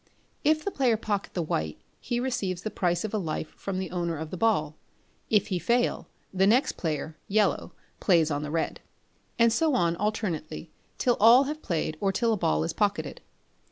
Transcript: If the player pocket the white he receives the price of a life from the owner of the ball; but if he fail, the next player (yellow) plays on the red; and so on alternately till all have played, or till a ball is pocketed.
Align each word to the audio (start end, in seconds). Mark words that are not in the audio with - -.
If 0.43 0.65
the 0.65 0.71
player 0.71 0.97
pocket 0.97 1.35
the 1.35 1.43
white 1.43 1.77
he 1.99 2.19
receives 2.19 2.63
the 2.63 2.71
price 2.71 3.03
of 3.03 3.13
a 3.13 3.19
life 3.19 3.49
from 3.49 3.77
the 3.77 3.91
owner 3.91 4.17
of 4.17 4.31
the 4.31 4.35
ball; 4.35 4.71
but 4.71 4.75
if 5.35 5.47
he 5.49 5.59
fail, 5.59 6.07
the 6.33 6.47
next 6.47 6.71
player 6.71 7.17
(yellow) 7.27 7.73
plays 7.99 8.31
on 8.31 8.41
the 8.41 8.49
red; 8.49 8.79
and 9.37 9.53
so 9.53 9.75
on 9.75 9.95
alternately 9.97 10.71
till 10.97 11.17
all 11.19 11.43
have 11.43 11.61
played, 11.61 11.97
or 12.01 12.11
till 12.11 12.33
a 12.33 12.35
ball 12.37 12.63
is 12.63 12.73
pocketed. 12.73 13.21